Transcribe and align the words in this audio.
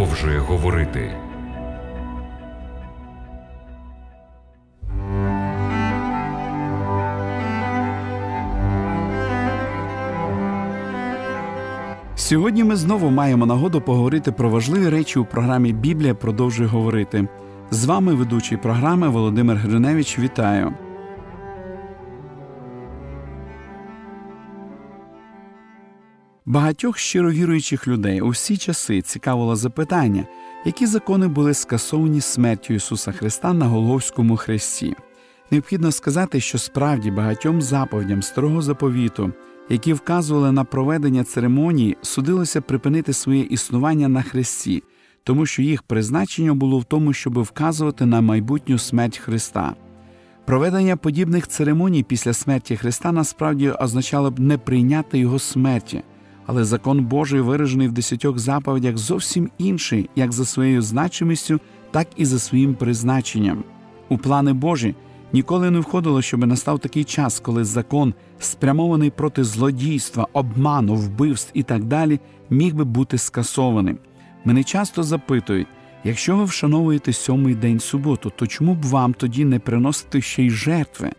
продовжує 0.00 0.38
говорити. 0.38 1.10
Сьогодні 12.14 12.64
ми 12.64 12.76
знову 12.76 13.10
маємо 13.10 13.46
нагоду 13.46 13.80
поговорити 13.80 14.32
про 14.32 14.50
важливі 14.50 14.88
речі 14.88 15.18
у 15.18 15.24
програмі 15.24 15.72
Біблія 15.72 16.14
продовжує 16.14 16.68
говорити. 16.68 17.28
З 17.70 17.84
вами 17.84 18.14
ведучий 18.14 18.58
програми 18.58 19.08
Володимир 19.08 19.56
Гриневич. 19.56 20.18
Вітаю. 20.18 20.74
Багатьох 26.50 26.98
щиро 26.98 27.30
віруючих 27.30 27.88
людей 27.88 28.20
у 28.20 28.28
всі 28.28 28.56
часи 28.56 29.02
цікавило 29.02 29.56
запитання, 29.56 30.26
які 30.64 30.86
закони 30.86 31.28
були 31.28 31.54
скасовані 31.54 32.20
смертю 32.20 32.74
Ісуса 32.74 33.12
Христа 33.12 33.52
на 33.52 33.66
Голговському 33.66 34.36
хресті. 34.36 34.94
Необхідно 35.50 35.92
сказати, 35.92 36.40
що 36.40 36.58
справді 36.58 37.10
багатьом 37.10 37.62
заповідям 37.62 38.22
старого 38.22 38.62
заповіту, 38.62 39.32
які 39.68 39.92
вказували 39.92 40.52
на 40.52 40.64
проведення 40.64 41.24
церемонії, 41.24 41.96
судилося 42.02 42.60
припинити 42.60 43.12
своє 43.12 43.42
існування 43.42 44.08
на 44.08 44.22
хресті, 44.22 44.82
тому 45.24 45.46
що 45.46 45.62
їх 45.62 45.82
призначення 45.82 46.54
було 46.54 46.78
в 46.78 46.84
тому, 46.84 47.12
щоб 47.12 47.42
вказувати 47.42 48.06
на 48.06 48.20
майбутню 48.20 48.78
смерть 48.78 49.18
Христа. 49.18 49.74
Проведення 50.44 50.96
подібних 50.96 51.48
церемоній 51.48 52.02
після 52.02 52.32
смерті 52.32 52.76
Христа 52.76 53.12
насправді 53.12 53.70
означало 53.70 54.30
б 54.30 54.40
не 54.40 54.58
прийняти 54.58 55.18
його 55.18 55.38
смерті, 55.38 56.02
але 56.50 56.64
закон 56.64 57.04
Божий, 57.04 57.40
виражений 57.40 57.88
в 57.88 57.92
десятьох 57.92 58.38
заповідях, 58.38 58.96
зовсім 58.98 59.50
інший, 59.58 60.10
як 60.16 60.32
за 60.32 60.44
своєю 60.44 60.82
значимістю, 60.82 61.60
так 61.90 62.08
і 62.16 62.24
за 62.24 62.38
своїм 62.38 62.74
призначенням. 62.74 63.64
У 64.08 64.18
плани 64.18 64.52
Божі 64.52 64.94
ніколи 65.32 65.70
не 65.70 65.80
входило, 65.80 66.22
щоб 66.22 66.46
настав 66.46 66.78
такий 66.78 67.04
час, 67.04 67.40
коли 67.40 67.64
закон, 67.64 68.14
спрямований 68.38 69.10
проти 69.10 69.44
злодійства, 69.44 70.26
обману, 70.32 70.94
вбивств 70.94 71.50
і 71.54 71.62
так 71.62 71.84
далі, 71.84 72.20
міг 72.50 72.74
би 72.74 72.84
бути 72.84 73.18
скасованим. 73.18 73.98
Мене 74.44 74.64
часто 74.64 75.02
запитують. 75.02 75.68
Якщо 76.04 76.36
ви 76.36 76.44
вшановуєте 76.44 77.12
сьомий 77.12 77.54
день 77.54 77.80
суботу, 77.80 78.32
то 78.36 78.46
чому 78.46 78.74
б 78.74 78.82
вам 78.82 79.14
тоді 79.14 79.44
не 79.44 79.58
приносити 79.58 80.20
ще 80.20 80.42
й 80.42 80.50
жертви? 80.50 81.12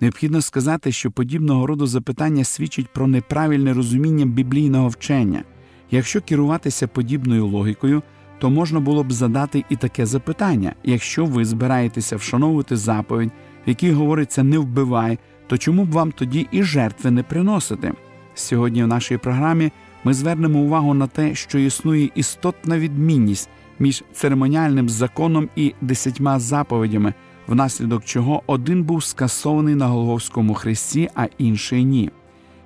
Необхідно 0.00 0.42
сказати, 0.42 0.92
що 0.92 1.10
подібного 1.10 1.66
роду 1.66 1.86
запитання 1.86 2.44
свідчить 2.44 2.92
про 2.92 3.06
неправильне 3.06 3.72
розуміння 3.72 4.26
біблійного 4.26 4.88
вчення. 4.88 5.44
Якщо 5.90 6.20
керуватися 6.20 6.86
подібною 6.86 7.46
логікою, 7.46 8.02
то 8.38 8.50
можна 8.50 8.80
було 8.80 9.04
б 9.04 9.12
задати 9.12 9.64
і 9.68 9.76
таке 9.76 10.06
запитання: 10.06 10.74
якщо 10.84 11.24
ви 11.24 11.44
збираєтеся 11.44 12.16
вшановувати 12.16 12.76
заповідь, 12.76 13.30
в 13.66 13.68
якій 13.68 13.92
говориться 13.92 14.42
не 14.42 14.58
вбивай, 14.58 15.18
то 15.46 15.58
чому 15.58 15.84
б 15.84 15.90
вам 15.90 16.12
тоді 16.12 16.48
і 16.52 16.62
жертви 16.62 17.10
не 17.10 17.22
приносити? 17.22 17.92
Сьогодні 18.34 18.84
в 18.84 18.86
нашій 18.86 19.16
програмі 19.16 19.72
ми 20.04 20.14
звернемо 20.14 20.58
увагу 20.58 20.94
на 20.94 21.06
те, 21.06 21.34
що 21.34 21.58
існує 21.58 22.10
істотна 22.14 22.78
відмінність 22.78 23.48
між 23.78 24.04
церемоніальним 24.12 24.88
законом 24.88 25.48
і 25.56 25.74
десятьма 25.80 26.38
заповідями, 26.38 27.14
внаслідок 27.48 28.04
чого 28.04 28.42
один 28.46 28.82
був 28.82 29.04
скасований 29.04 29.74
на 29.74 29.86
Голговському 29.86 30.54
хресті, 30.54 31.10
а 31.14 31.26
інший 31.38 31.84
ні. 31.84 32.10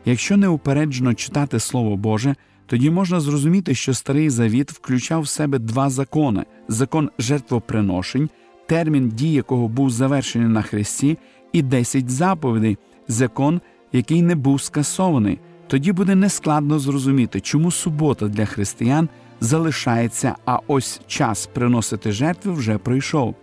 Якщо 0.05 0.37
неупереджено 0.37 1.15
читати 1.15 1.59
Слово 1.59 1.97
Боже, 1.97 2.35
тоді 2.67 2.91
можна 2.91 3.21
зрозуміти, 3.21 3.75
що 3.75 3.95
старий 3.95 4.31
завіт 4.31 4.73
включав 4.73 5.23
в 5.23 5.29
себе 5.29 5.59
два 5.59 5.91
закони: 5.91 6.45
закон 6.69 7.11
жертвоприношень, 7.19 8.29
термін 8.67 9.09
дії 9.09 9.33
якого 9.33 9.69
був 9.69 9.91
завершений 9.91 10.49
на 10.49 10.63
хресті, 10.63 11.19
і 11.53 11.63
десять 11.63 12.11
заповідей, 12.11 12.79
закон, 13.09 13.61
який 13.93 14.23
не 14.23 14.35
був 14.35 14.63
скасований. 14.63 15.39
Тоді 15.67 15.93
буде 15.93 16.15
нескладно 16.15 16.79
зрозуміти, 16.79 17.41
чому 17.41 17.71
субота 17.71 18.29
для 18.29 18.45
християн 18.45 19.09
залишається, 19.41 20.37
а 20.45 20.59
ось 20.67 21.01
час 21.07 21.47
приносити 21.47 22.13
жертви 22.13 22.53
вже 22.53 22.79
пройшов. 22.79 23.35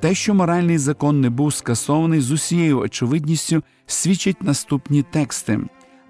Те, 0.00 0.14
що 0.14 0.34
моральний 0.34 0.78
закон 0.78 1.20
не 1.20 1.30
був 1.30 1.54
скасований 1.54 2.20
з 2.20 2.30
усією 2.30 2.78
очевидністю, 2.78 3.62
свідчить 3.86 4.42
наступні 4.42 5.02
тексти 5.02 5.60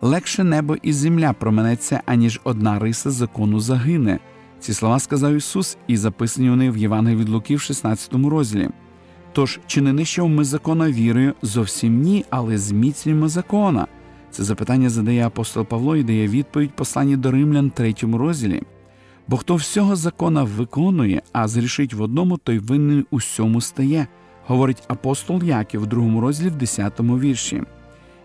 легше 0.01 0.45
небо 0.45 0.77
і 0.83 0.93
земля 0.93 1.33
променеться, 1.33 2.03
аніж 2.07 2.41
одна 2.45 2.79
риса 2.79 3.11
закону 3.11 3.61
загине. 3.61 4.19
Ці 4.61 4.75
слова 4.75 4.99
сказав 4.99 5.35
Ісус, 5.35 5.79
і 5.87 5.97
записані 5.97 6.51
вони 6.51 6.71
в 6.71 6.77
Євангелії 6.77 7.21
від 7.21 7.29
Луки 7.29 7.57
в 7.57 7.61
16 7.61 8.15
розділі. 8.15 8.69
Тож, 9.33 9.61
чи 9.67 9.81
не 9.81 9.93
нищав 9.93 10.29
ми 10.29 10.45
закона 10.45 10.91
вірою? 10.91 11.35
Зовсім 11.43 12.01
ні, 12.01 12.25
але 12.31 12.59
зміцнюємо 12.59 13.29
закона. 13.29 13.87
Це 14.31 14.45
запитання 14.45 14.91
задає 14.91 15.27
апостол 15.27 15.65
Павло 15.65 15.97
і 15.97 16.03
дає 16.03 16.29
відповідь 16.29 16.77
посланні 16.77 17.17
до 17.17 17.31
римлян, 17.31 17.71
третьому 17.71 18.19
розділі. 18.19 18.63
Бо 19.29 19.37
хто 19.37 19.55
всього 19.55 19.97
закона 19.97 20.43
виконує, 20.43 21.23
а 21.33 21.49
зрішить 21.49 21.95
в 21.95 22.03
одному, 22.03 22.37
той 22.37 22.59
винен 22.59 23.07
усьому 23.11 23.61
стає, 23.61 24.07
говорить 24.47 24.83
апостол 24.89 25.43
Яків 25.43 25.81
в 25.81 25.87
другому 25.87 26.21
розділі 26.21 26.49
в 26.49 26.57
10 26.57 27.01
вірші. 27.01 27.63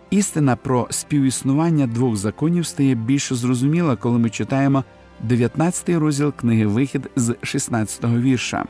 Істина 0.09 0.55
про 0.55 0.87
співіснування 0.89 1.87
двох 1.87 2.15
законів 2.15 2.65
стає 2.65 2.95
більше 2.95 3.35
зрозуміла, 3.35 3.95
коли 3.95 4.19
ми 4.19 4.29
читаємо 4.29 4.83
19 5.23 5.89
розділ 5.89 6.33
книги 6.33 6.65
Вихід 6.65 7.09
з 7.15 7.35
16 7.41 8.03
вірша. 8.03 8.65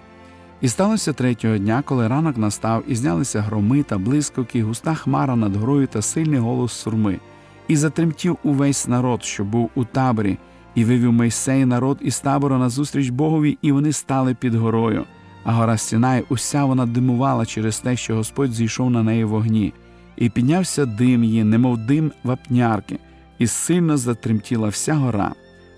І 0.61 0.67
сталося 0.67 1.13
третього 1.13 1.57
дня, 1.57 1.83
коли 1.85 2.07
ранок 2.07 2.37
настав, 2.37 2.83
і 2.87 2.95
знялися 2.95 3.41
громи 3.41 3.83
та 3.83 3.97
блискавки, 3.97 4.63
густа 4.63 4.95
хмара 4.95 5.35
над 5.35 5.55
горою 5.55 5.87
та 5.87 6.01
сильний 6.01 6.39
голос 6.39 6.73
сурми, 6.73 7.19
і 7.67 7.75
затремтів 7.75 8.37
увесь 8.43 8.87
народ, 8.87 9.23
що 9.23 9.43
був 9.43 9.69
у 9.75 9.85
таборі, 9.85 10.37
і 10.75 10.85
вивів 10.85 11.13
Мойсей 11.13 11.65
народ 11.65 11.97
із 12.01 12.19
табору 12.19 12.57
назустріч 12.57 13.09
Богові, 13.09 13.57
і 13.61 13.71
вони 13.71 13.91
стали 13.91 14.33
під 14.35 14.55
горою. 14.55 15.05
А 15.43 15.53
гора 15.53 15.77
Сінай, 15.77 16.23
уся 16.29 16.65
вона 16.65 16.85
димувала 16.85 17.45
через 17.45 17.79
те, 17.79 17.95
що 17.95 18.15
Господь 18.15 18.53
зійшов 18.53 18.91
на 18.91 19.03
неї 19.03 19.23
вогні, 19.23 19.73
і 20.17 20.29
піднявся 20.29 20.85
дим 20.85 21.23
її, 21.23 21.43
немов 21.43 21.77
дим 21.77 22.11
вапнярки, 22.23 22.99
і 23.39 23.47
сильно 23.47 23.97
затремтіла 23.97 24.67
вся 24.67 24.93
гора. 24.93 25.33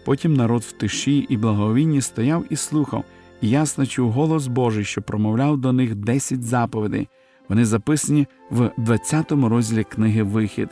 Потім 0.06 0.34
народ 0.34 0.62
в 0.62 0.72
тиші 0.72 1.18
і 1.30 1.38
благовінні 1.38 2.02
стояв 2.02 2.46
і 2.50 2.56
слухав, 2.56 3.04
і 3.42 3.50
ясно 3.50 3.86
чув 3.86 4.12
голос 4.12 4.48
Божий, 4.48 4.86
що 4.86 5.02
промовляв 5.02 5.58
до 5.58 5.74
них 5.74 5.96
десять 5.96 6.44
заповідей. 6.44 7.08
Вони 7.50 7.66
записані 7.66 8.28
в 8.52 8.72
20 8.78 9.32
розділі 9.32 9.84
книги 9.84 10.24
Вихід. 10.24 10.70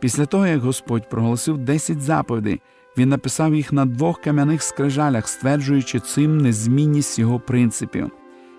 Після 0.00 0.26
того, 0.26 0.46
як 0.46 0.60
Господь 0.60 1.08
проголосив 1.08 1.58
десять 1.58 2.00
заповідей, 2.00 2.60
він 2.98 3.08
написав 3.08 3.54
їх 3.54 3.72
на 3.72 3.86
двох 3.86 4.20
кам'яних 4.20 4.62
скрижалях, 4.62 5.28
стверджуючи 5.28 6.00
цим 6.00 6.38
незмінність 6.38 7.18
його 7.18 7.40
принципів. 7.40 8.10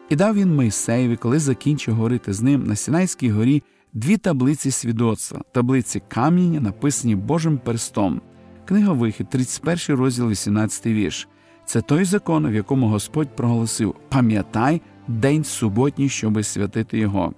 І 0.10 0.16
дав 0.16 0.36
він 0.36 0.56
Мойсеєві, 0.56 1.16
коли 1.16 1.40
закінчив 1.40 1.96
говорити 1.96 2.34
з 2.34 2.42
ним 2.42 2.64
на 2.64 2.76
Сінайській 2.76 3.30
горі 3.30 3.64
дві 3.94 4.18
таблиці 4.18 4.72
свідоцтва, 4.72 5.42
таблиці 5.52 6.02
кам'яні, 6.08 6.60
написані 6.60 7.16
Божим 7.16 7.58
перстом. 7.58 8.22
Книга 8.66 8.94
Вихід, 8.94 9.30
31 9.30 9.98
розділ, 9.98 10.30
18 10.30 10.86
вірш. 10.86 11.28
Це 11.66 11.82
той 11.82 12.06
закон, 12.06 12.48
в 12.48 12.54
якому 12.54 12.88
Господь 12.88 13.36
проголосив: 13.36 13.96
пам'ятай 14.10 14.82
день 15.08 15.44
суботній, 15.44 16.10
щоби 16.10 16.44
святити 16.44 16.98
його. 16.98 17.34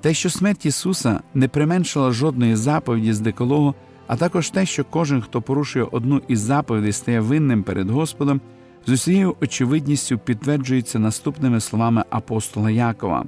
Те, 0.00 0.14
що 0.14 0.30
смерть 0.30 0.66
Ісуса 0.66 1.20
не 1.34 1.48
применшила 1.48 2.10
жодної 2.10 2.56
заповіді 2.56 3.12
з 3.12 3.20
декологу, 3.20 3.74
а 4.06 4.16
також 4.16 4.50
те, 4.50 4.66
що 4.66 4.84
кожен, 4.84 5.22
хто 5.22 5.42
порушує 5.42 5.86
одну 5.92 6.22
із 6.28 6.40
заповідей, 6.40 6.92
стає 6.92 7.20
винним 7.20 7.62
перед 7.62 7.90
Господом, 7.90 8.40
з 8.86 8.92
усією 8.92 9.36
очевидністю 9.40 10.18
підтверджується 10.18 10.98
наступними 10.98 11.60
словами 11.60 12.04
апостола 12.10 12.70
Якова: 12.70 13.24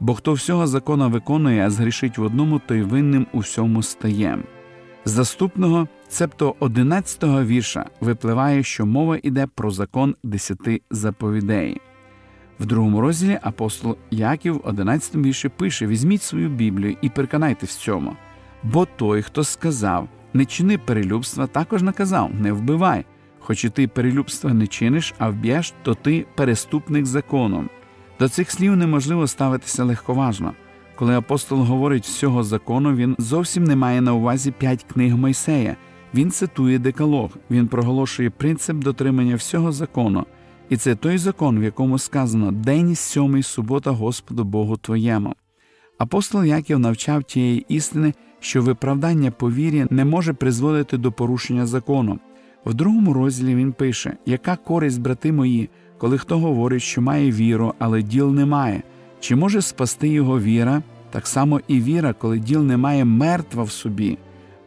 бо 0.00 0.14
хто 0.14 0.32
всього 0.32 0.66
закона 0.66 1.06
виконує, 1.06 1.66
а 1.66 1.70
згрішить 1.70 2.18
в 2.18 2.22
одному, 2.22 2.60
той 2.66 2.82
винним 2.82 3.26
у 3.32 3.38
всьому 3.38 3.82
стає. 3.82 4.38
З 5.04 5.18
наступного, 5.18 5.88
цебто 6.08 6.54
11-го 6.60 7.44
вірша, 7.44 7.84
випливає, 8.00 8.62
що 8.62 8.86
мова 8.86 9.18
йде 9.22 9.46
про 9.54 9.70
закон 9.70 10.14
десяти 10.22 10.82
заповідей. 10.90 11.80
В 12.60 12.66
другому 12.66 13.00
розділі 13.00 13.38
апостол 13.42 13.96
Яків, 14.10 14.54
в 14.54 14.60
11 14.64 15.16
вірші, 15.16 15.48
пише: 15.48 15.86
Візьміть 15.86 16.22
свою 16.22 16.48
Біблію 16.48 16.96
і 17.02 17.08
переконайте 17.08 17.66
в 17.66 17.70
цьому. 17.70 18.16
Бо 18.62 18.86
той, 18.96 19.22
хто 19.22 19.44
сказав, 19.44 20.08
не 20.34 20.44
чини 20.44 20.78
перелюбства, 20.78 21.46
також 21.46 21.82
наказав 21.82 22.30
не 22.40 22.52
вбивай. 22.52 23.04
Хоч 23.38 23.64
і 23.64 23.70
ти 23.70 23.88
перелюбства 23.88 24.52
не 24.52 24.66
чиниш, 24.66 25.14
а 25.18 25.28
вб'єш, 25.28 25.74
то 25.82 25.94
ти 25.94 26.26
переступник 26.34 27.06
законом. 27.06 27.68
До 28.18 28.28
цих 28.28 28.50
слів 28.50 28.76
неможливо 28.76 29.26
ставитися 29.26 29.84
легковажно. 29.84 30.52
Коли 30.94 31.16
апостол 31.16 31.58
говорить 31.58 32.04
всього 32.04 32.42
закону, 32.42 32.94
він 32.94 33.16
зовсім 33.18 33.64
не 33.64 33.76
має 33.76 34.00
на 34.00 34.14
увазі 34.14 34.50
п'ять 34.50 34.84
книг 34.92 35.16
Мойсея. 35.16 35.76
Він 36.14 36.30
цитує 36.30 36.78
декалог, 36.78 37.30
він 37.50 37.68
проголошує 37.68 38.30
принцип 38.30 38.76
дотримання 38.76 39.36
всього 39.36 39.72
закону. 39.72 40.26
І 40.68 40.76
це 40.76 40.94
той 40.94 41.18
закон, 41.18 41.60
в 41.60 41.62
якому 41.62 41.98
сказано 41.98 42.52
День 42.52 42.96
сьомий 42.96 43.42
субота 43.42 43.90
Господу 43.90 44.44
Богу 44.44 44.76
Твоєму. 44.76 45.34
Апостол 45.98 46.44
Яків 46.44 46.78
навчав 46.78 47.22
тієї 47.24 47.66
істини, 47.68 48.14
що 48.42 48.62
виправдання 48.62 49.30
по 49.30 49.50
вірі 49.50 49.86
не 49.90 50.04
може 50.04 50.32
призводити 50.32 50.98
до 50.98 51.12
порушення 51.12 51.66
закону. 51.66 52.18
В 52.64 52.74
другому 52.74 53.12
розділі 53.12 53.54
він 53.54 53.72
пише: 53.72 54.16
Яка 54.26 54.56
користь, 54.56 55.00
брати 55.00 55.32
мої, 55.32 55.70
коли 55.98 56.18
хто 56.18 56.38
говорить, 56.38 56.82
що 56.82 57.02
має 57.02 57.30
віру, 57.32 57.74
але 57.78 58.02
діл 58.02 58.34
немає? 58.34 58.82
Чи 59.20 59.36
може 59.36 59.62
спасти 59.62 60.08
його 60.08 60.40
віра? 60.40 60.82
Так 61.10 61.26
само 61.26 61.60
і 61.68 61.80
віра, 61.80 62.12
коли 62.12 62.38
діл 62.38 62.62
немає, 62.62 63.04
мертва 63.04 63.62
в 63.62 63.70
собі. 63.70 64.18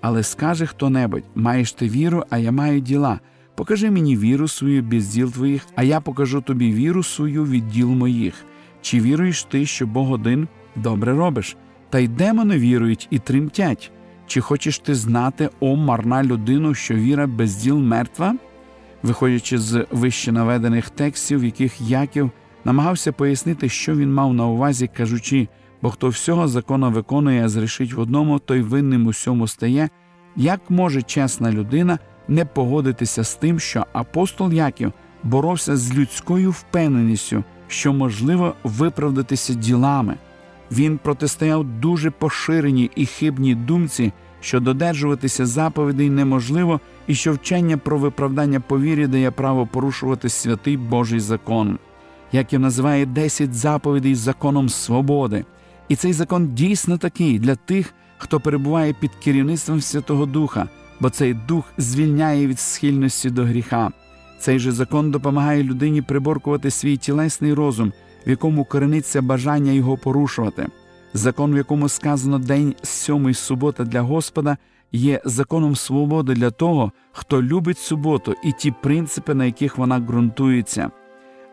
Але 0.01 0.23
скаже 0.23 0.65
хто 0.65 0.89
небудь 0.89 1.23
маєш 1.35 1.73
ти 1.73 1.89
віру, 1.89 2.23
а 2.29 2.37
я 2.37 2.51
маю 2.51 2.79
діла. 2.79 3.19
Покажи 3.55 3.91
мені 3.91 4.17
віру 4.17 4.47
свою 4.47 4.83
без 4.83 5.07
діл 5.07 5.31
твоїх, 5.31 5.67
а 5.75 5.83
я 5.83 6.01
покажу 6.01 6.41
тобі 6.41 6.73
віру 6.73 7.03
свою 7.03 7.45
від 7.45 7.67
діл 7.67 7.89
моїх. 7.89 8.33
Чи 8.81 8.99
віруєш 8.99 9.43
ти, 9.43 9.65
що 9.65 9.87
Бог 9.87 10.11
один 10.11 10.47
добре 10.75 11.13
робиш? 11.13 11.57
Та 11.95 11.99
й 11.99 12.07
демони 12.07 12.57
вірують 12.57 13.07
і 13.11 13.19
тремтять. 13.19 13.91
Чи 14.27 14.41
хочеш 14.41 14.79
ти 14.79 14.95
знати, 14.95 15.49
о 15.59 15.75
марна 15.75 16.23
людину, 16.23 16.73
що 16.73 16.93
віра 16.93 17.27
без 17.27 17.55
діл 17.55 17.77
мертва? 17.77 18.35
Виходячи 19.03 19.57
з 19.57 19.85
вище 19.91 20.31
наведених 20.31 20.89
текстів, 20.89 21.39
в 21.39 21.45
яких 21.45 21.81
Яків 21.81 22.31
намагався 22.65 23.11
пояснити, 23.11 23.69
що 23.69 23.95
він 23.95 24.13
мав 24.13 24.33
на 24.33 24.45
увазі, 24.45 24.89
кажучи, 24.97 25.47
бо 25.81 25.89
хто 25.89 26.09
всього 26.09 26.47
закона 26.47 26.89
виконує, 26.89 27.45
а 27.45 27.49
зрішить 27.49 27.93
в 27.93 27.99
одному, 27.99 28.39
той 28.39 28.61
винним 28.61 29.07
усьому 29.07 29.47
стає, 29.47 29.89
як 30.35 30.61
може 30.69 31.01
чесна 31.01 31.51
людина 31.51 31.99
не 32.27 32.45
погодитися 32.45 33.23
з 33.23 33.35
тим, 33.35 33.59
що 33.59 33.85
апостол 33.93 34.53
Яків 34.53 34.93
боровся 35.23 35.77
з 35.77 35.97
людською 35.97 36.51
впевненістю, 36.51 37.43
що 37.67 37.93
можливо 37.93 38.55
виправдатися 38.63 39.53
ділами. 39.53 40.15
Він 40.71 40.97
протистояв 40.97 41.63
дуже 41.63 42.11
поширеній 42.11 42.91
і 42.95 43.05
хибній 43.05 43.55
думці, 43.55 44.11
що 44.39 44.59
додержуватися 44.59 45.45
заповідей 45.45 46.09
неможливо, 46.09 46.79
і 47.07 47.15
що 47.15 47.33
вчення 47.33 47.77
про 47.77 47.97
виправдання 47.97 48.59
по 48.59 48.79
вірі 48.79 49.07
дає 49.07 49.31
право 49.31 49.67
порушувати 49.67 50.29
святий 50.29 50.77
Божий 50.77 51.19
закон, 51.19 51.77
Яків 52.31 52.59
називає 52.59 53.05
десять 53.05 53.53
заповідей 53.53 54.15
законом 54.15 54.69
свободи. 54.69 55.45
І 55.87 55.95
цей 55.95 56.13
закон 56.13 56.53
дійсно 56.53 56.97
такий 56.97 57.39
для 57.39 57.55
тих, 57.55 57.93
хто 58.17 58.39
перебуває 58.39 58.93
під 58.93 59.11
керівництвом 59.23 59.81
Святого 59.81 60.25
Духа, 60.25 60.69
бо 60.99 61.09
цей 61.09 61.33
дух 61.33 61.65
звільняє 61.77 62.47
від 62.47 62.59
схильності 62.59 63.29
до 63.29 63.43
гріха. 63.43 63.91
Цей 64.39 64.59
же 64.59 64.71
закон 64.71 65.11
допомагає 65.11 65.63
людині 65.63 66.01
приборкувати 66.01 66.71
свій 66.71 66.97
тілесний 66.97 67.53
розум, 67.53 67.93
в 68.27 68.29
якому 68.29 68.65
корениться 68.65 69.21
бажання 69.21 69.71
його 69.71 69.97
порушувати. 69.97 70.67
Закон, 71.13 71.53
в 71.53 71.57
якому 71.57 71.89
сказано 71.89 72.39
день 72.39 72.75
сьомий 72.83 73.33
субота 73.33 73.83
для 73.83 74.01
Господа, 74.01 74.57
є 74.91 75.21
законом 75.25 75.75
свободи 75.75 76.33
для 76.33 76.51
того, 76.51 76.91
хто 77.11 77.43
любить 77.43 77.77
суботу 77.77 78.35
і 78.43 78.51
ті 78.51 78.71
принципи, 78.71 79.33
на 79.33 79.45
яких 79.45 79.77
вона 79.77 79.99
ґрунтується. 79.99 80.91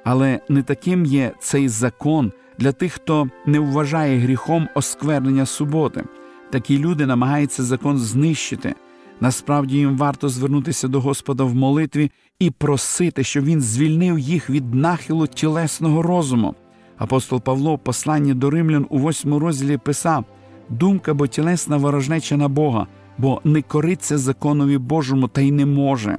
Але 0.04 0.40
не 0.48 0.62
таким 0.62 1.06
є 1.06 1.32
цей 1.40 1.68
закон 1.68 2.32
для 2.58 2.72
тих, 2.72 2.92
хто 2.92 3.28
не 3.46 3.60
вважає 3.60 4.18
гріхом 4.18 4.68
осквернення 4.74 5.46
суботи. 5.46 6.04
Такі 6.50 6.78
люди 6.78 7.06
намагаються 7.06 7.62
закон 7.62 7.98
знищити. 7.98 8.74
Насправді 9.20 9.76
їм 9.76 9.96
варто 9.96 10.28
звернутися 10.28 10.88
до 10.88 11.00
Господа 11.00 11.44
в 11.44 11.54
молитві 11.54 12.10
і 12.38 12.50
просити, 12.50 13.24
щоб 13.24 13.44
він 13.44 13.60
звільнив 13.60 14.18
їх 14.18 14.50
від 14.50 14.74
нахилу 14.74 15.26
тілесного 15.26 16.02
розуму. 16.02 16.54
Апостол 16.98 17.40
Павло, 17.40 17.74
в 17.74 17.78
посланні 17.78 18.34
до 18.34 18.50
римлян 18.50 18.86
у 18.90 18.98
восьмому 18.98 19.38
розділі 19.38 19.76
писав: 19.76 20.24
думка 20.68 21.14
бо 21.14 21.26
тілесна 21.26 21.76
ворожнеча 21.76 22.36
на 22.36 22.48
Бога, 22.48 22.86
бо 23.18 23.40
не 23.44 23.62
кориться 23.62 24.18
законові 24.18 24.78
Божому 24.78 25.28
та 25.28 25.40
й 25.40 25.52
не 25.52 25.66
може. 25.66 26.18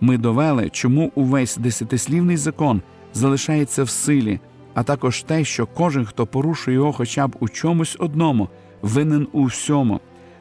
Ми 0.00 0.18
довели, 0.18 0.70
чому 0.70 1.12
увесь 1.14 1.56
десятислівний 1.56 2.36
закон 2.36 2.82
залишається 3.14 3.82
в 3.82 3.88
силі, 3.88 4.40
а 4.74 4.82
також 4.82 5.22
те, 5.22 5.44
що 5.44 5.66
кожен, 5.66 6.04
хто 6.04 6.26
порушує 6.26 6.74
його 6.74 6.92
хоча 6.92 7.26
б 7.26 7.36
у 7.40 7.48
чомусь 7.48 7.96
одному, 7.98 8.48
винен 8.82 9.28
у 9.32 9.44
всьому. 9.44 10.00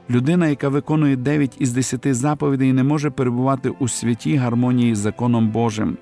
Людина, 0.09 0.47
яка 0.47 0.69
виконує 0.69 1.15
дев'ять 1.15 1.55
із 1.59 1.71
десяти 1.71 2.13
заповідей, 2.13 2.73
не 2.73 2.83
може 2.83 3.09
перебувати 3.09 3.69
у 3.69 3.87
святій 3.87 4.35
гармонії 4.35 4.95
з 4.95 4.97
законом 4.97 5.49
Божим. 5.49 5.97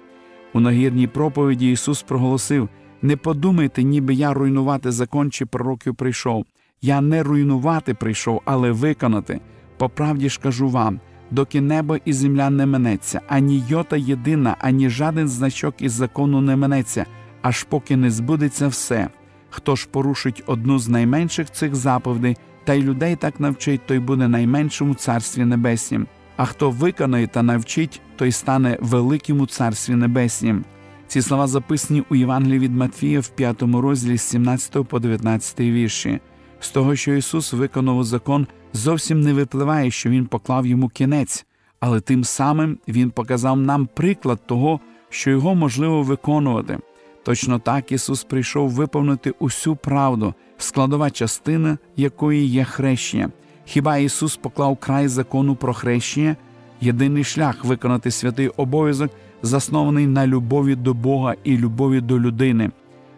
У 0.54 0.60
нагірній 0.60 1.08
проповіді 1.08 1.72
Ісус 1.72 2.02
проголосив: 2.02 2.70
не 3.06 3.18
подумайте, 3.18 3.84
ніби 3.84 4.14
я 4.14 4.34
руйнувати 4.34 4.92
закон 4.92 5.32
чи 5.32 5.46
пророків 5.46 5.96
прийшов. 5.96 6.46
Я 6.82 7.02
не 7.02 7.24
руйнувати 7.24 7.94
прийшов, 7.94 8.42
але 8.46 8.72
виконати. 8.72 9.40
По 9.78 9.90
правді 9.90 10.30
ж 10.30 10.40
кажу 10.44 10.70
вам, 10.70 11.00
доки 11.32 11.62
небо 11.62 11.98
і 12.06 12.14
земля 12.14 12.50
не 12.50 12.66
минеться, 12.66 13.22
ані 13.28 13.64
йота 13.68 13.98
єдина, 13.98 14.56
ані 14.60 14.90
жаден 14.90 15.28
значок 15.28 15.76
із 15.80 15.92
закону 15.92 16.42
не 16.42 16.56
минеться, 16.56 17.06
аж 17.42 17.64
поки 17.64 17.98
не 17.98 18.12
збудеться 18.12 18.68
все. 18.68 19.10
Хто 19.50 19.76
ж 19.76 19.88
порушить 19.92 20.44
одну 20.46 20.80
з 20.80 20.90
найменших 20.90 21.52
цих 21.52 21.76
заповідей, 21.76 22.38
та 22.64 22.74
й 22.74 22.84
людей 22.84 23.16
так 23.16 23.40
навчить, 23.40 23.86
той 23.86 24.00
буде 24.00 24.28
найменшим 24.28 24.90
у 24.90 24.96
царстві 24.96 25.46
небеснім. 25.46 26.08
А 26.38 26.46
хто 26.46 26.72
виконає 26.72 27.28
та 27.28 27.44
навчить, 27.44 28.02
той 28.16 28.32
стане 28.32 28.78
великим 28.82 29.42
у 29.42 29.46
царстві 29.46 29.96
небеснім. 29.96 30.66
Ці 31.08 31.22
слова 31.22 31.48
записані 31.48 32.04
у 32.10 32.16
Євангелії 32.16 32.60
від 32.60 32.76
Матфія 32.76 33.20
в 33.20 33.28
5 33.28 33.62
розділі 33.62 34.18
з 34.18 34.22
17 34.22 34.88
по 34.88 35.00
19 35.00 35.60
вірші. 35.60 36.20
З 36.60 36.70
того, 36.70 36.96
що 36.96 37.14
Ісус 37.14 37.54
виконав 37.54 38.04
закон, 38.04 38.48
зовсім 38.74 39.22
не 39.22 39.34
випливає, 39.34 39.92
що 39.92 40.10
Він 40.10 40.26
поклав 40.26 40.66
йому 40.66 40.90
кінець, 40.90 41.46
але 41.80 42.00
тим 42.00 42.24
самим 42.24 42.78
Він 42.88 43.12
показав 43.12 43.58
нам 43.58 43.88
приклад 43.94 44.48
того, 44.48 44.80
що 45.10 45.32
його 45.32 45.56
можливо 45.56 46.04
виконувати. 46.04 46.80
Точно 47.24 47.60
так 47.60 47.92
Ісус 47.92 48.24
прийшов 48.24 48.70
виповнити 48.70 49.34
усю 49.40 49.76
правду, 49.76 50.34
складова 50.58 51.10
частина 51.10 51.78
якої 51.96 52.46
є 52.46 52.64
хрещення. 52.64 53.30
Хіба 53.66 53.98
Ісус 53.98 54.36
поклав 54.38 54.78
край 54.78 55.08
закону 55.08 55.56
про 55.56 55.74
хрещення? 55.74 56.36
Єдиний 56.82 57.24
шлях 57.24 57.66
виконати 57.66 58.12
святий 58.12 58.48
обов'язок, 58.48 59.12
заснований 59.42 60.08
на 60.08 60.28
любові 60.28 60.76
до 60.76 60.94
Бога 60.94 61.36
і 61.44 61.58
любові 61.58 62.02
до 62.02 62.20
людини, 62.20 62.72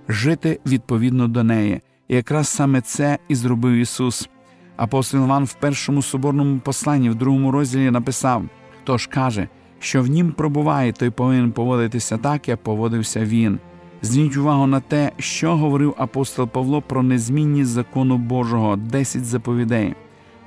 жити 0.08 0.60
відповідно 0.66 1.28
до 1.28 1.44
неї. 1.44 1.82
І 2.08 2.16
якраз 2.16 2.48
саме 2.48 2.82
це 2.82 3.18
і 3.28 3.36
зробив 3.36 3.74
Ісус. 3.74 4.30
Апостол 4.78 5.24
Іван 5.24 5.44
в 5.44 5.54
першому 5.54 6.02
соборному 6.02 6.60
посланні, 6.60 7.10
в 7.10 7.16
другому 7.16 7.52
розділі 7.52 7.92
написав: 7.92 8.44
хто 8.82 8.98
ж 8.98 9.10
каже, 9.10 9.48
що 9.80 10.04
в 10.04 10.08
нім 10.08 10.32
пробуває, 10.32 10.92
той 10.92 11.10
повинен 11.10 11.52
поводитися 11.52 12.18
так, 12.18 12.48
як 12.48 12.64
поводився 12.64 13.26
він. 13.26 13.60
Зверніть 14.02 14.38
увагу 14.38 14.68
на 14.68 14.80
те, 14.80 15.12
що 15.18 15.58
говорив 15.58 15.96
апостол 15.98 16.48
Павло 16.48 16.82
про 16.82 17.04
незмінність 17.04 17.70
закону 17.70 18.18
Божого, 18.18 18.76
10 18.76 19.26
заповідей. 19.26 19.96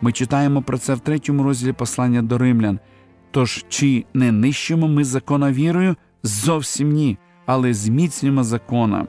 Ми 0.00 0.12
читаємо 0.12 0.62
про 0.62 0.78
це 0.78 0.94
в 0.94 1.00
третьому 1.00 1.42
розділі 1.42 1.72
послання 1.72 2.22
до 2.22 2.38
римлян. 2.38 2.78
Тож 3.30 3.64
чи 3.68 4.04
не 4.14 4.32
нищимо 4.32 4.88
ми 4.88 5.04
закона 5.04 5.52
вірою? 5.52 5.96
Зовсім 6.22 6.92
ні, 6.92 7.18
але 7.46 7.75
зміцнюємо 7.75 8.44
закона. 8.44 9.06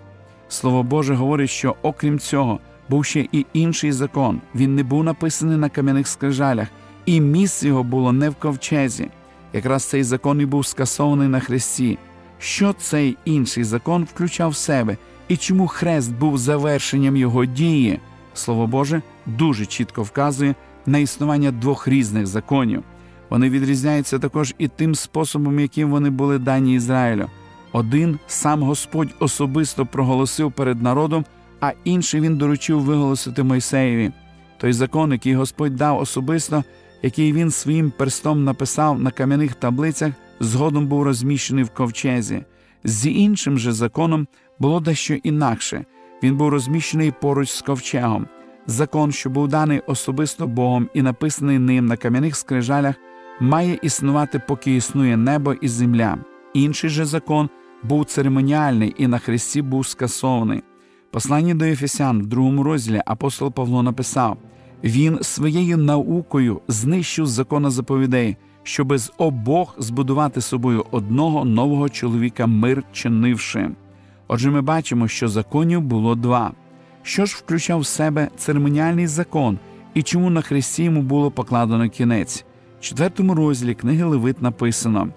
Слово 0.47 0.83
Боже 0.83 1.15
говорить, 1.15 1.49
що 1.49 1.75
окрім 1.81 2.19
цього 2.19 2.59
був 2.89 3.05
ще 3.05 3.27
і 3.31 3.45
інший 3.53 3.91
закон. 3.91 4.41
Він 4.55 4.75
не 4.75 4.83
був 4.83 5.03
написаний 5.03 5.57
на 5.57 5.69
кам'яних 5.69 6.07
скрижалях, 6.07 6.67
і 7.05 7.21
місце 7.21 7.67
його 7.67 7.83
було 7.83 8.11
не 8.11 8.29
в 8.29 8.35
ковчезі. 8.35 9.07
Якраз 9.53 9.83
цей 9.83 10.03
закон 10.03 10.41
і 10.41 10.45
був 10.45 10.65
скасований 10.65 11.27
на 11.27 11.39
хресті. 11.39 11.97
Що 12.39 12.73
цей 12.73 13.17
інший 13.25 13.63
закон 13.63 14.03
включав 14.03 14.49
в 14.49 14.55
себе, 14.55 14.97
і 15.27 15.37
чому 15.37 15.67
хрест 15.67 16.13
був 16.13 16.37
завершенням 16.37 17.17
його 17.17 17.45
дії? 17.45 17.99
Слово 18.33 18.67
Боже 18.67 19.01
дуже 19.25 19.65
чітко 19.65 20.03
вказує 20.03 20.55
на 20.85 20.97
існування 20.97 21.51
двох 21.51 21.87
різних 21.87 22.27
законів. 22.27 22.83
Вони 23.31 23.49
відрізняються 23.49 24.19
також 24.19 24.55
і 24.57 24.67
тим 24.67 24.95
способом, 24.95 25.59
яким 25.59 25.91
вони 25.91 26.09
були 26.09 26.39
дані 26.39 26.75
Ізраїлю. 26.75 27.27
Один 27.71 28.19
сам 28.27 28.63
Господь 28.63 29.09
особисто 29.19 29.85
проголосив 29.85 30.51
перед 30.51 30.81
народом, 30.81 31.25
а 31.61 31.71
інший 31.83 32.21
він 32.21 32.37
доручив 32.37 32.81
виголосити 32.81 33.43
Мойсеєві. 33.43 34.11
Той 34.57 34.73
закон, 34.73 35.11
який 35.11 35.35
Господь 35.35 35.75
дав 35.75 35.99
особисто, 35.99 36.63
який 37.01 37.33
він 37.33 37.51
своїм 37.51 37.91
перстом 37.91 38.43
написав 38.43 39.01
на 39.01 39.11
кам'яних 39.11 39.53
таблицях, 39.53 40.13
згодом 40.39 40.87
був 40.87 41.03
розміщений 41.03 41.63
в 41.63 41.69
ковчезі. 41.69 42.43
З 42.83 43.09
іншим 43.09 43.57
же 43.57 43.71
законом 43.71 44.27
було 44.59 44.79
дещо 44.79 45.13
інакше. 45.13 45.85
Він 46.23 46.37
був 46.37 46.49
розміщений 46.49 47.13
поруч 47.21 47.49
з 47.49 47.61
ковчегом. 47.61 48.27
Закон, 48.67 49.11
що 49.11 49.29
був 49.29 49.47
даний 49.47 49.79
особисто 49.79 50.47
Богом 50.47 50.89
і 50.93 51.01
написаний 51.01 51.59
ним 51.59 51.85
на 51.85 51.97
кам'яних 51.97 52.35
скрижалях, 52.35 52.95
має 53.41 53.79
існувати, 53.81 54.41
поки 54.47 54.75
існує 54.75 55.17
небо 55.17 55.53
і 55.53 55.67
земля. 55.67 56.17
Інший 56.53 56.89
же 56.89 57.05
закон 57.05 57.49
був 57.83 58.05
церемоніальний 58.05 58.95
і 58.97 59.07
на 59.07 59.17
Христі 59.17 59.61
був 59.61 59.87
скасований. 59.87 60.63
Посланні 61.11 61.53
до 61.53 61.65
Ефесян 61.65 62.21
в 62.21 62.25
другому 62.25 62.63
розділі 62.63 63.01
апостол 63.05 63.51
Павло 63.51 63.83
написав: 63.83 64.37
Він 64.83 65.19
своєю 65.21 65.77
наукою 65.77 66.61
знищив 66.67 67.27
закона 67.27 67.69
заповідей, 67.69 68.37
щоби 68.63 68.97
з 68.97 69.11
обох 69.17 69.75
збудувати 69.77 70.41
собою 70.41 70.85
одного 70.91 71.45
нового 71.45 71.89
чоловіка 71.89 72.47
мир 72.47 72.83
чинивши. 72.91 73.69
Отже, 74.27 74.51
ми 74.51 74.61
бачимо, 74.61 75.07
що 75.07 75.27
законів 75.27 75.81
було 75.81 76.15
два. 76.15 76.51
Що 77.03 77.25
ж 77.25 77.35
включав 77.37 77.79
в 77.79 77.85
себе 77.85 78.29
церемоніальний 78.37 79.07
закон 79.07 79.59
і 79.93 80.03
чому 80.03 80.29
на 80.29 80.41
хресті 80.41 80.83
йому 80.83 81.01
було 81.01 81.31
покладено 81.31 81.89
кінець? 81.89 82.45
Четвертому 82.81 83.35
розділі 83.35 83.73
книги 83.73 84.03
Левит 84.03 84.41
написано: 84.41 85.07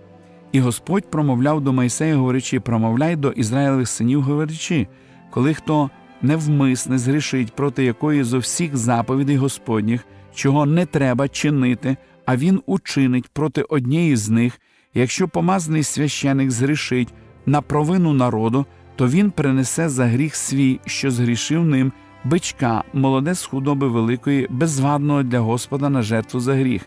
І 0.52 0.60
Господь 0.60 1.10
промовляв 1.10 1.60
до 1.60 1.72
Майсея, 1.72 2.16
говорячи, 2.16 2.60
промовляй 2.60 3.16
до 3.16 3.30
Ізраїлевих 3.30 3.88
синів, 3.88 4.22
говорячи, 4.22 4.86
коли 5.30 5.54
хто 5.54 5.90
невмисне 6.22 6.98
згрішить 6.98 7.52
проти 7.52 7.84
якої 7.84 8.22
зо 8.22 8.38
всіх 8.38 8.76
заповідей 8.76 9.36
Господніх, 9.36 10.04
чого 10.34 10.66
не 10.66 10.86
треба 10.86 11.28
чинити, 11.28 11.96
а 12.26 12.36
він 12.36 12.62
учинить 12.66 13.28
проти 13.28 13.62
однієї 13.62 14.16
з 14.16 14.28
них, 14.30 14.60
якщо 14.94 15.28
помазаний 15.28 15.82
священик 15.82 16.50
згрішить 16.50 17.14
на 17.46 17.62
провину 17.62 18.12
народу, 18.12 18.66
то 18.96 19.08
він 19.08 19.30
принесе 19.30 19.88
за 19.88 20.06
гріх 20.06 20.34
свій, 20.34 20.80
що 20.86 21.10
згрішив 21.10 21.64
ним 21.64 21.92
бичка, 22.24 22.84
молоде 22.92 23.34
з 23.34 23.44
худоби 23.44 23.88
великої, 23.88 24.46
безвадного 24.50 25.22
для 25.22 25.40
Господа 25.40 25.88
на 25.88 26.02
жертву 26.02 26.40
за 26.40 26.54
гріх. 26.54 26.82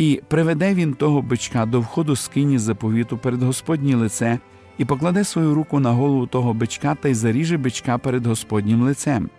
І 0.00 0.20
приведе 0.28 0.74
він 0.74 0.94
того 0.94 1.22
бичка 1.22 1.66
до 1.66 1.80
входу 1.80 2.16
скині 2.16 2.58
заповіту 2.58 3.18
перед 3.18 3.42
Господнє 3.42 3.96
лице, 3.96 4.38
і 4.78 4.84
покладе 4.84 5.24
свою 5.24 5.54
руку 5.54 5.80
на 5.80 5.90
голову 5.90 6.26
того 6.26 6.54
бичка 6.54 6.94
та 6.94 7.08
й 7.08 7.14
заріже 7.14 7.56
бичка 7.58 7.98
перед 7.98 8.26
Господнім 8.26 8.82
лицем. 8.82 9.30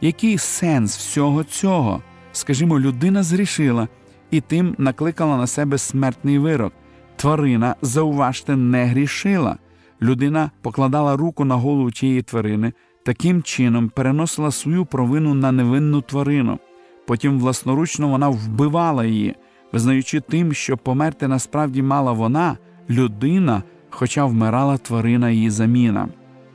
Який 0.00 0.38
сенс 0.38 0.96
всього 0.96 1.44
цього? 1.44 2.02
Скажімо, 2.32 2.80
людина 2.80 3.22
зрішила 3.22 3.88
і 4.30 4.40
тим 4.40 4.74
накликала 4.78 5.36
на 5.36 5.46
себе 5.46 5.78
смертний 5.78 6.38
вирок. 6.38 6.72
Тварина, 7.16 7.76
зауважте, 7.82 8.56
не 8.56 8.84
грішила. 8.84 9.58
Людина 10.02 10.50
покладала 10.62 11.16
руку 11.16 11.44
на 11.44 11.54
голову 11.54 11.90
тієї 11.90 12.22
тварини, 12.22 12.72
таким 13.04 13.42
чином 13.42 13.88
переносила 13.88 14.50
свою 14.50 14.84
провину 14.86 15.34
на 15.34 15.52
невинну 15.52 16.00
тварину. 16.00 16.58
Потім 17.06 17.38
власноручно 17.38 18.08
вона 18.08 18.28
вбивала 18.28 19.04
її, 19.04 19.34
визнаючи 19.72 20.20
тим, 20.20 20.52
що 20.52 20.76
померти 20.76 21.28
насправді 21.28 21.82
мала 21.82 22.12
вона, 22.12 22.58
людина, 22.90 23.62
хоча 23.90 24.24
вмирала 24.24 24.78
тварина 24.78 25.30
її 25.30 25.50
заміна. 25.50 26.08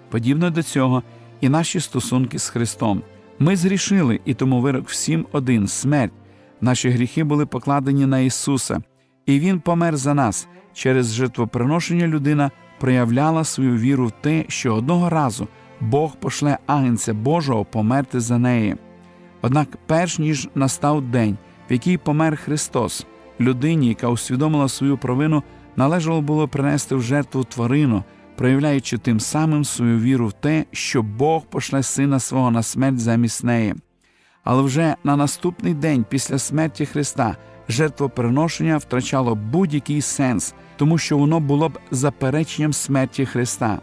Подібно 0.10 0.50
до 0.50 0.64
цього 0.64 1.04
і 1.42 1.50
наші 1.50 1.80
стосунки 1.80 2.40
з 2.40 2.50
Христом. 2.50 3.02
Ми 3.40 3.56
зрішили, 3.56 4.20
і 4.26 4.34
тому 4.34 4.62
вирок 4.62 4.90
всім 4.90 5.26
один 5.32 5.68
смерть. 5.68 6.14
Наші 6.62 6.90
гріхи 6.90 7.24
були 7.24 7.46
покладені 7.46 8.06
на 8.06 8.20
Ісуса, 8.20 8.82
і 9.26 9.40
Він 9.40 9.60
помер 9.60 9.98
за 9.98 10.14
нас. 10.14 10.48
Через 10.74 11.14
жертвоприношення 11.14 12.08
людина 12.08 12.52
проявляла 12.80 13.44
свою 13.44 13.78
віру 13.78 14.08
в 14.08 14.12
те, 14.12 14.46
що 14.48 14.76
одного 14.76 15.10
разу 15.10 15.48
Бог 15.80 16.16
пошле 16.16 16.58
агнця 16.68 17.14
Божого 17.14 17.66
померти 17.66 18.20
за 18.20 18.38
неї. 18.38 18.76
Однак, 19.42 19.68
перш 19.86 20.20
ніж 20.20 20.50
настав 20.56 21.02
день, 21.02 21.38
в 21.72 21.74
який 21.74 21.98
помер 21.98 22.38
Христос, 22.38 23.06
людині, 23.40 23.88
яка 23.88 24.08
усвідомила 24.08 24.70
свою 24.70 24.98
провину, 24.98 25.44
належало 25.76 26.22
було 26.22 26.48
принести 26.48 26.96
в 26.96 27.02
жертву 27.02 27.44
тварину, 27.44 28.04
проявляючи 28.36 28.98
тим 28.98 29.20
самим 29.20 29.66
свою 29.66 30.00
віру 30.00 30.28
в 30.28 30.34
те, 30.34 30.66
що 30.72 31.04
Бог 31.04 31.46
пошле 31.46 31.84
сина 31.84 32.20
свого 32.20 32.52
на 32.52 32.64
смерть 32.64 33.00
замість 33.00 33.44
неї. 33.44 33.76
Але 34.44 34.62
вже 34.62 34.96
на 35.04 35.16
наступний 35.16 35.74
день 35.74 36.06
після 36.10 36.38
смерті 36.38 36.86
Христа 36.86 37.38
жертвоприношення 37.70 38.78
втрачало 38.78 39.36
будь-який 39.36 40.02
сенс, 40.02 40.54
тому 40.78 40.98
що 40.98 41.18
воно 41.18 41.40
було 41.40 41.70
б 41.70 41.80
запереченням 41.92 42.74
смерті 42.74 43.26
Христа. 43.26 43.80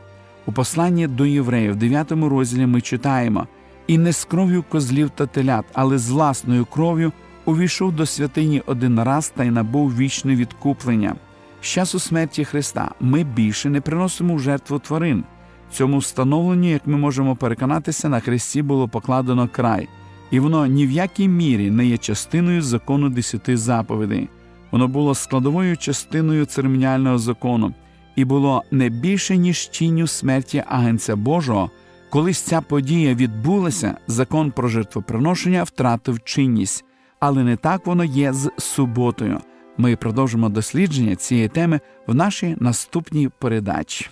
У 0.47 0.53
посланні 0.53 1.07
до 1.07 1.27
євреїв, 1.27 1.73
в 1.73 1.77
9 1.77 2.13
розділі 2.13 2.67
ми 2.67 2.81
читаємо 2.81 3.47
і 3.87 3.99
не 3.99 4.13
з 4.13 4.25
кров'ю 4.25 4.65
козлів 4.69 5.11
та 5.11 5.27
телят, 5.27 5.65
але 5.73 5.99
з 5.99 6.11
власною 6.11 6.65
кров'ю 6.65 7.13
увійшов 7.49 7.93
до 7.93 8.07
святині 8.07 8.63
один 8.67 9.03
раз 9.03 9.33
та 9.37 9.45
й 9.45 9.51
набув 9.51 9.97
вічне 9.97 10.37
відкуплення. 10.37 11.17
З 11.61 11.67
часу 11.67 11.99
смерті 11.99 12.45
Христа 12.45 12.91
ми 13.01 13.25
більше 13.25 13.71
не 13.71 13.81
приносимо 13.81 14.35
в 14.35 14.41
жертву 14.41 14.79
тварин. 14.79 15.25
Цьому 15.73 15.99
встановленню, 15.99 16.71
як 16.71 16.87
ми 16.87 16.97
можемо 16.97 17.37
переконатися, 17.37 18.09
на 18.09 18.21
хресті 18.21 18.63
було 18.63 18.89
покладено 18.89 19.49
край, 19.53 19.89
і 20.31 20.41
воно 20.41 20.67
ні 20.67 20.87
в 20.87 20.91
якій 20.91 21.29
мірі 21.29 21.71
не 21.71 21.87
є 21.87 21.99
частиною 21.99 22.63
закону 22.63 23.09
десяти 23.09 23.57
заповідей. 23.57 24.29
Воно 24.71 24.89
було 24.89 25.15
складовою 25.15 25.77
частиною 25.77 26.45
церемоніального 26.45 27.19
закону 27.19 27.75
і 28.17 28.25
було 28.25 28.63
не 28.71 28.89
більше 28.89 29.37
ніж 29.37 29.67
тінню 29.67 30.07
смерті 30.07 30.65
агенця 30.67 31.17
Божого. 31.17 31.71
Колись 32.11 32.41
ця 32.41 32.61
подія 32.61 33.15
відбулася, 33.15 33.97
закон 34.07 34.51
про 34.51 34.69
жертвоприношення 34.69 35.63
втратив 35.63 36.21
чинність, 36.25 36.85
але 37.21 37.45
не 37.45 37.57
так 37.57 37.87
воно 37.87 38.05
є 38.05 38.33
з 38.33 38.51
суботою. 38.59 39.41
Ми 39.79 39.97
продовжимо 39.97 40.49
дослідження 40.49 41.17
цієї 41.17 41.49
теми 41.49 41.81
в 42.07 42.15
нашій 42.15 42.57
наступній 42.61 43.29
передачі. 43.39 44.07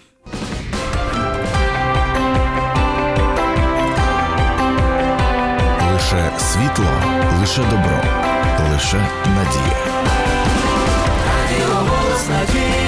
Лише 5.93 6.31
світло, 6.39 6.87
лише 7.41 7.63
добро, 7.63 8.03
лише 8.73 9.07
надія. 9.27 9.87
Радіо 11.27 11.75
голос 11.75 12.29
надії. 12.29 12.86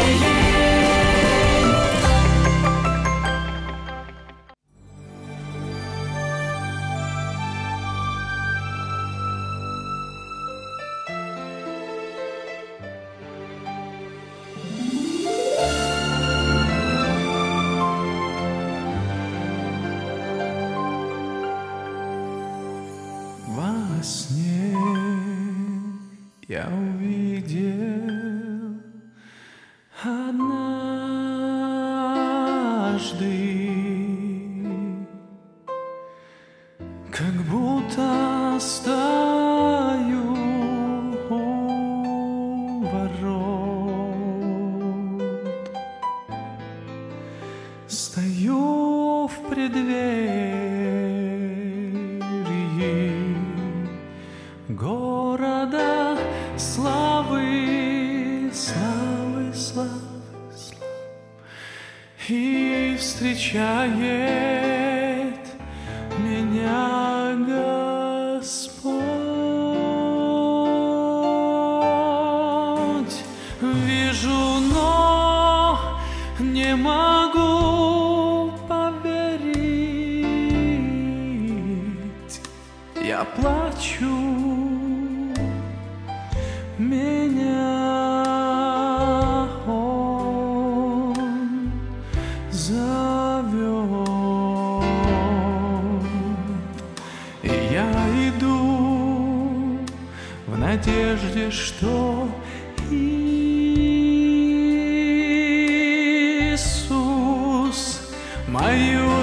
Надежде, 26.88 27.74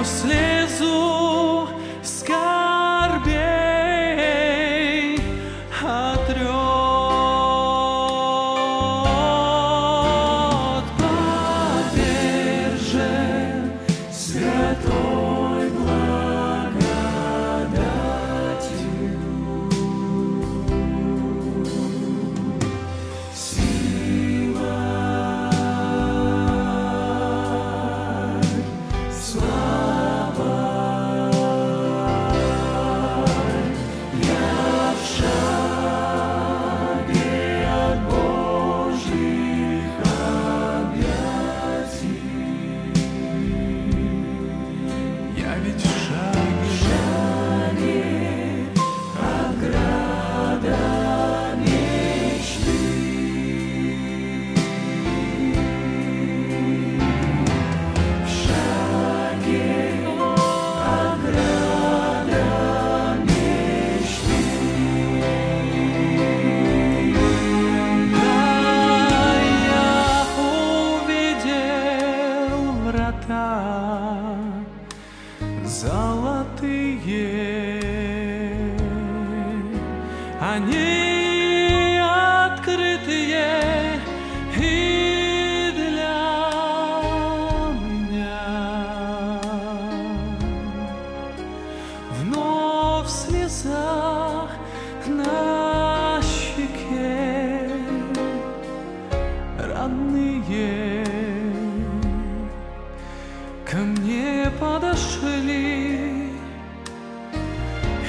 slip 0.06 0.55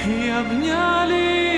и 0.08 0.30
обняли 0.30 1.57